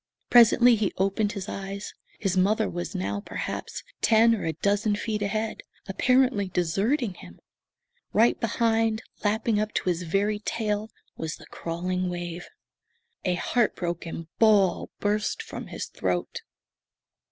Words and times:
Presently 0.31 0.75
he 0.75 0.91
opened 0.97 1.33
his 1.33 1.47
eyes. 1.47 1.93
His 2.17 2.35
mother 2.35 2.67
was 2.67 2.95
now 2.95 3.19
perhaps 3.23 3.83
ten 4.01 4.33
or 4.33 4.45
a 4.45 4.53
dozen 4.53 4.95
feet 4.95 5.21
ahead, 5.21 5.61
apparently 5.87 6.47
deserting 6.47 7.13
him. 7.13 7.39
Right 8.11 8.39
behind, 8.39 9.03
lapping 9.23 9.59
up 9.59 9.73
to 9.75 9.89
his 9.89 10.01
very 10.01 10.39
tail, 10.39 10.89
was 11.17 11.35
the 11.35 11.45
crawling 11.45 12.09
wave. 12.09 12.47
A 13.25 13.35
heart 13.35 13.75
broken 13.75 14.27
bawl 14.39 14.89
burst 14.99 15.43
from 15.43 15.67
his 15.67 15.85
throat. 15.85 16.41